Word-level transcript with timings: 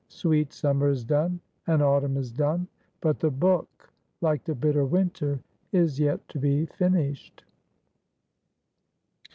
Sweet 0.09 0.51
Summer 0.51 0.87
is 0.89 1.03
done; 1.03 1.39
and 1.67 1.79
Autumn 1.83 2.17
is 2.17 2.31
done; 2.31 2.67
but 3.01 3.19
the 3.19 3.29
book, 3.29 3.93
like 4.21 4.43
the 4.45 4.55
bitter 4.55 4.83
winter, 4.83 5.39
is 5.73 5.99
yet 5.99 6.27
to 6.29 6.39
be 6.39 6.65
finished. 6.65 7.43